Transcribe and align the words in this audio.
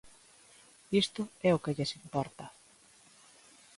Isto 1.03 1.21
é 1.49 1.51
o 1.53 1.61
que 1.63 1.75
lles 1.77 1.95
importa. 2.01 2.45